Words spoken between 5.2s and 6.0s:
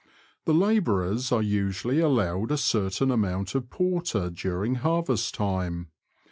time.